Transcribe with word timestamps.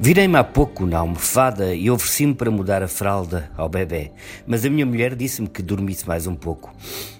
Virei-me 0.00 0.36
há 0.36 0.44
pouco 0.44 0.86
na 0.86 0.98
almofada 0.98 1.74
e 1.74 1.90
ofereci-me 1.90 2.32
para 2.32 2.52
mudar 2.52 2.84
a 2.84 2.88
fralda 2.88 3.50
ao 3.56 3.68
bebê, 3.68 4.12
mas 4.46 4.64
a 4.64 4.70
minha 4.70 4.86
mulher 4.86 5.16
disse-me 5.16 5.48
que 5.48 5.60
dormisse 5.60 6.06
mais 6.06 6.24
um 6.24 6.36
pouco. 6.36 6.72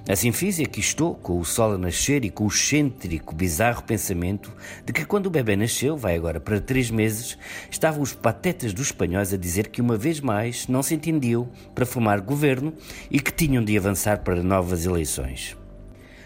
Assim 0.08 0.30
fiz 0.30 0.60
e 0.60 0.62
aqui 0.62 0.78
estou, 0.78 1.16
com 1.16 1.40
o 1.40 1.44
sol 1.44 1.72
a 1.72 1.78
nascer 1.78 2.24
e 2.24 2.30
com 2.30 2.44
o 2.44 2.46
excêntrico, 2.46 3.34
bizarro 3.34 3.82
pensamento 3.82 4.52
de 4.86 4.92
que 4.92 5.04
quando 5.04 5.26
o 5.26 5.30
bebê 5.30 5.56
nasceu, 5.56 5.96
vai 5.96 6.14
agora 6.14 6.38
para 6.38 6.60
três 6.60 6.88
meses, 6.88 7.36
estavam 7.68 8.00
os 8.00 8.14
patetas 8.14 8.72
dos 8.72 8.86
espanhóis 8.86 9.34
a 9.34 9.36
dizer 9.36 9.68
que 9.68 9.82
uma 9.82 9.96
vez 9.96 10.20
mais 10.20 10.68
não 10.68 10.80
se 10.80 10.94
entendiam 10.94 11.48
para 11.74 11.84
formar 11.84 12.20
governo 12.20 12.72
e 13.10 13.18
que 13.18 13.32
tinham 13.32 13.64
de 13.64 13.76
avançar 13.76 14.20
para 14.20 14.40
novas 14.40 14.86
eleições. 14.86 15.56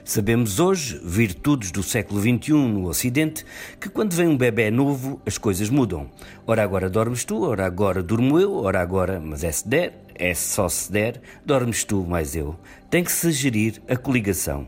Sabemos 0.04 0.58
hoje, 0.58 1.00
virtudes 1.04 1.70
do 1.70 1.80
século 1.80 2.20
XXI 2.20 2.52
no 2.54 2.88
Ocidente, 2.88 3.46
que 3.80 3.88
quando 3.88 4.14
vem 4.14 4.26
um 4.26 4.36
bebê 4.36 4.68
novo 4.68 5.22
as 5.24 5.38
coisas 5.38 5.70
mudam. 5.70 6.10
Ora 6.44 6.64
agora 6.64 6.90
dormes 6.90 7.24
tu, 7.24 7.40
ora 7.44 7.64
agora 7.64 8.02
durmo 8.02 8.38
eu, 8.40 8.52
ora 8.56 8.80
agora, 8.80 9.20
mas 9.20 9.44
é 9.44 9.52
se 9.52 9.66
der, 9.66 10.04
é 10.16 10.34
só 10.34 10.68
se 10.68 10.90
der, 10.90 11.20
dormes 11.46 11.84
tu 11.84 12.04
mais 12.04 12.34
eu. 12.34 12.56
Tem 12.90 13.04
que 13.04 13.12
se 13.12 13.30
gerir 13.30 13.80
a 13.88 13.96
coligação. 13.96 14.66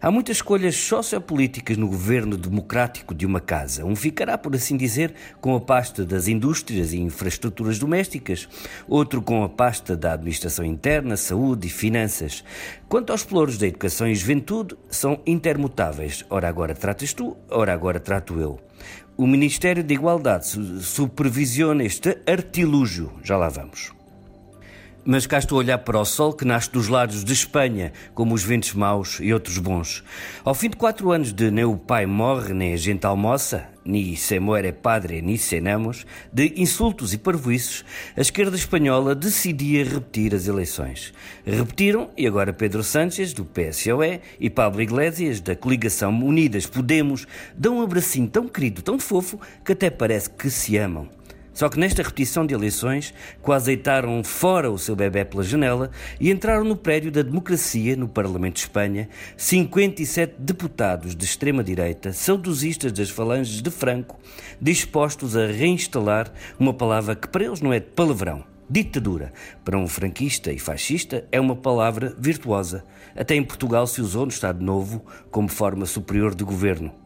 Há 0.00 0.10
muitas 0.10 0.36
escolhas 0.36 0.76
sociopolíticas 0.76 1.76
no 1.76 1.88
governo 1.88 2.36
democrático 2.36 3.14
de 3.14 3.24
uma 3.24 3.40
casa. 3.40 3.84
Um 3.84 3.96
ficará, 3.96 4.36
por 4.36 4.54
assim 4.54 4.76
dizer, 4.76 5.14
com 5.40 5.56
a 5.56 5.60
pasta 5.60 6.04
das 6.04 6.28
indústrias 6.28 6.92
e 6.92 6.98
infraestruturas 6.98 7.78
domésticas, 7.78 8.46
outro 8.86 9.22
com 9.22 9.42
a 9.42 9.48
pasta 9.48 9.96
da 9.96 10.12
administração 10.12 10.64
interna, 10.64 11.16
saúde 11.16 11.68
e 11.68 11.70
finanças. 11.70 12.44
Quanto 12.88 13.10
aos 13.10 13.24
pelouros 13.24 13.56
da 13.56 13.66
educação 13.66 14.06
e 14.06 14.14
juventude, 14.14 14.76
são 14.90 15.20
intermutáveis. 15.26 16.24
Ora 16.28 16.48
agora 16.48 16.74
tratas 16.74 17.14
tu, 17.14 17.36
ora 17.50 17.72
agora 17.72 17.98
trato 17.98 18.38
eu. 18.38 18.60
O 19.16 19.26
Ministério 19.26 19.82
da 19.82 19.94
Igualdade 19.94 20.46
supervisiona 20.82 21.82
este 21.82 22.18
artilúgio. 22.26 23.12
Já 23.22 23.38
lá 23.38 23.48
vamos. 23.48 23.95
Mas 25.08 25.24
cá 25.24 25.38
estou 25.38 25.58
a 25.58 25.60
olhar 25.60 25.78
para 25.78 26.00
o 26.00 26.04
sol 26.04 26.32
que 26.32 26.44
nasce 26.44 26.68
dos 26.68 26.88
lados 26.88 27.22
de 27.22 27.32
Espanha, 27.32 27.92
como 28.12 28.34
os 28.34 28.42
ventos 28.42 28.72
maus 28.72 29.20
e 29.20 29.32
outros 29.32 29.56
bons. 29.56 30.02
Ao 30.44 30.52
fim 30.52 30.68
de 30.68 30.74
quatro 30.74 31.12
anos 31.12 31.32
de 31.32 31.48
nem 31.48 31.64
o 31.64 31.76
pai 31.76 32.06
morre, 32.06 32.52
nem 32.52 32.72
a 32.72 32.76
gente 32.76 33.06
almoça, 33.06 33.68
ni 33.84 34.16
se 34.16 34.40
muere 34.40 34.72
padre, 34.72 35.22
ni 35.22 35.38
cenamos, 35.38 36.04
de 36.32 36.52
insultos 36.56 37.14
e 37.14 37.18
parvoiços, 37.18 37.84
a 38.16 38.20
esquerda 38.20 38.56
espanhola 38.56 39.14
decidia 39.14 39.84
repetir 39.84 40.34
as 40.34 40.48
eleições. 40.48 41.14
Repetiram 41.46 42.10
e 42.16 42.26
agora 42.26 42.52
Pedro 42.52 42.82
Sánchez, 42.82 43.32
do 43.32 43.44
PSOE, 43.44 44.20
e 44.40 44.50
Pablo 44.50 44.82
Iglesias, 44.82 45.40
da 45.40 45.54
coligação 45.54 46.10
Unidas 46.20 46.66
Podemos, 46.66 47.28
dão 47.56 47.78
um 47.78 47.82
abracinho 47.82 48.26
tão 48.26 48.48
querido, 48.48 48.82
tão 48.82 48.98
fofo, 48.98 49.40
que 49.64 49.70
até 49.70 49.88
parece 49.88 50.28
que 50.30 50.50
se 50.50 50.76
amam. 50.76 51.15
Só 51.56 51.70
que 51.70 51.78
nesta 51.78 52.02
repetição 52.02 52.44
de 52.44 52.52
eleições, 52.52 53.14
quase 53.40 53.74
deitaram 53.74 54.22
fora 54.22 54.70
o 54.70 54.76
seu 54.76 54.94
bebê 54.94 55.24
pela 55.24 55.42
janela 55.42 55.90
e 56.20 56.30
entraram 56.30 56.64
no 56.64 56.76
prédio 56.76 57.10
da 57.10 57.22
democracia, 57.22 57.96
no 57.96 58.06
Parlamento 58.06 58.56
de 58.56 58.60
Espanha, 58.60 59.08
57 59.38 60.34
deputados 60.38 61.16
de 61.16 61.24
extrema-direita, 61.24 62.12
saudosistas 62.12 62.92
das 62.92 63.08
falanges 63.08 63.62
de 63.62 63.70
Franco, 63.70 64.20
dispostos 64.60 65.34
a 65.34 65.46
reinstalar 65.46 66.30
uma 66.58 66.74
palavra 66.74 67.16
que 67.16 67.26
para 67.26 67.46
eles 67.46 67.62
não 67.62 67.72
é 67.72 67.80
de 67.80 67.86
palavrão. 67.86 68.44
Ditadura, 68.68 69.32
para 69.64 69.78
um 69.78 69.88
franquista 69.88 70.52
e 70.52 70.58
fascista, 70.58 71.26
é 71.32 71.40
uma 71.40 71.56
palavra 71.56 72.14
virtuosa. 72.18 72.84
Até 73.16 73.34
em 73.34 73.42
Portugal 73.42 73.86
se 73.86 74.02
usou 74.02 74.26
no 74.26 74.30
Estado 74.30 74.62
Novo 74.62 75.02
como 75.30 75.48
forma 75.48 75.86
superior 75.86 76.34
de 76.34 76.44
governo. 76.44 77.05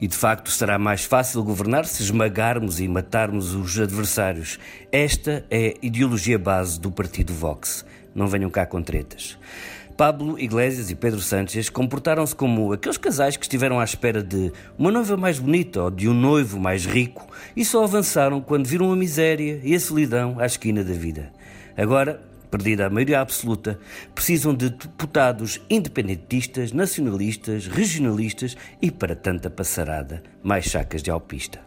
E 0.00 0.06
de 0.06 0.16
facto 0.16 0.50
será 0.50 0.78
mais 0.78 1.04
fácil 1.04 1.42
governar 1.42 1.86
se 1.86 2.02
esmagarmos 2.02 2.80
e 2.80 2.88
matarmos 2.88 3.54
os 3.54 3.78
adversários. 3.78 4.58
Esta 4.92 5.44
é 5.50 5.68
a 5.68 5.86
ideologia 5.86 6.38
base 6.38 6.78
do 6.78 6.90
partido 6.90 7.32
Vox. 7.32 7.84
Não 8.14 8.26
venham 8.26 8.50
cá 8.50 8.66
com 8.66 8.82
tretas. 8.82 9.38
Pablo 9.96 10.38
Iglesias 10.38 10.90
e 10.90 10.94
Pedro 10.94 11.20
Sánchez 11.20 11.70
comportaram-se 11.70 12.36
como 12.36 12.74
aqueles 12.74 12.98
casais 12.98 13.38
que 13.38 13.46
estiveram 13.46 13.80
à 13.80 13.84
espera 13.84 14.22
de 14.22 14.52
uma 14.78 14.90
noiva 14.90 15.16
mais 15.16 15.38
bonita 15.38 15.84
ou 15.84 15.90
de 15.90 16.06
um 16.06 16.12
noivo 16.12 16.60
mais 16.60 16.84
rico 16.84 17.26
e 17.56 17.64
só 17.64 17.82
avançaram 17.82 18.42
quando 18.42 18.66
viram 18.66 18.92
a 18.92 18.96
miséria 18.96 19.58
e 19.64 19.74
a 19.74 19.80
solidão 19.80 20.38
à 20.38 20.44
esquina 20.44 20.84
da 20.84 20.92
vida. 20.92 21.32
Agora 21.74 22.20
perdida 22.50 22.86
a 22.86 22.90
maioria 22.90 23.20
absoluta, 23.20 23.78
precisam 24.14 24.54
de 24.54 24.70
deputados 24.70 25.60
independentistas, 25.68 26.72
nacionalistas, 26.72 27.66
regionalistas 27.66 28.56
e, 28.80 28.90
para 28.90 29.14
tanta 29.14 29.50
passarada, 29.50 30.22
mais 30.42 30.64
chacas 30.64 31.02
de 31.02 31.10
alpista. 31.10 31.66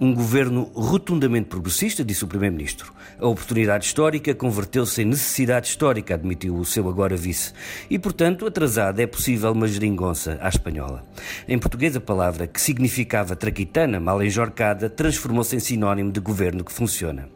Um 0.00 0.12
governo 0.12 0.64
rotundamente 0.74 1.48
progressista, 1.48 2.04
disse 2.04 2.24
o 2.24 2.26
Primeiro-Ministro. 2.26 2.92
A 3.20 3.26
oportunidade 3.28 3.84
histórica 3.84 4.34
converteu-se 4.34 5.00
em 5.00 5.04
necessidade 5.04 5.68
histórica, 5.68 6.14
admitiu 6.14 6.56
o 6.56 6.64
seu 6.64 6.88
agora 6.88 7.16
vice. 7.16 7.52
E, 7.88 8.00
portanto, 8.00 8.44
atrasada 8.44 9.00
é 9.00 9.06
possível 9.06 9.52
uma 9.52 9.68
geringonça 9.68 10.38
à 10.40 10.48
espanhola. 10.48 11.04
Em 11.48 11.58
português, 11.58 11.96
a 11.96 12.00
palavra 12.00 12.46
que 12.46 12.60
significava 12.60 13.34
traquitana, 13.34 13.98
mal 13.98 14.22
enjorcada, 14.22 14.88
transformou-se 14.88 15.56
em 15.56 15.60
sinónimo 15.60 16.12
de 16.12 16.20
governo 16.20 16.64
que 16.64 16.72
funciona. 16.72 17.28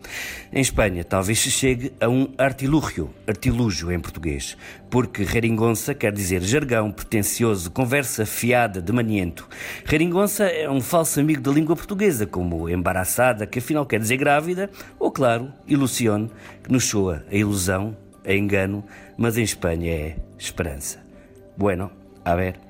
Em 0.53 0.61
Espanha, 0.61 1.03
talvez 1.03 1.41
se 1.41 1.51
chegue 1.51 1.93
a 2.01 2.09
um 2.09 2.33
artilúgio, 2.39 3.11
artilúgio 3.27 3.91
em 3.91 3.99
português, 3.99 4.57
porque 4.89 5.25
geringonça 5.25 5.95
quer 5.95 6.13
dizer 6.13 6.43
jargão, 6.43 6.93
pretencioso, 6.93 7.71
conversa 7.71 8.25
fiada, 8.25 8.81
de 8.81 8.93
maniento. 8.93 9.49
Geringonça 9.85 10.45
é 10.45 10.71
um 10.71 10.81
falso 10.81 11.19
amigo 11.19 11.41
da 11.41 11.51
língua 11.51 11.75
portuguesa, 11.75 12.27
como 12.27 12.69
embaraçada, 12.69 13.47
que 13.47 13.59
afinal 13.59 13.85
quer 13.85 14.01
dizer 14.01 14.17
grávida, 14.17 14.71
ou 14.99 15.11
claro, 15.11 15.53
ilusione, 15.67 16.31
que 16.63 16.71
nos 16.73 16.85
soa 16.85 17.25
a 17.31 17.35
ilusão, 17.35 17.97
a 18.25 18.33
engano, 18.33 18.85
mas 19.17 19.37
em 19.37 19.43
Espanha 19.43 19.93
é 19.93 20.17
esperança. 20.39 21.05
Bueno, 21.57 21.91
a 22.25 22.35
ver. 22.35 22.66